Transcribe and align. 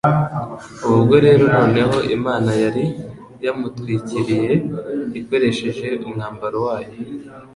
Ubu 0.85 0.97
bwo 1.05 1.17
rero 1.25 1.43
noneho 1.55 1.95
Imana 2.15 2.51
yari 2.63 2.85
yamutwikiriye 3.45 4.51
ikoresheje 5.19 5.87
umwambaro 6.05 6.57
wayo 6.67 6.93